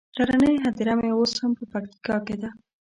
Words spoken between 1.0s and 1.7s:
اوس هم په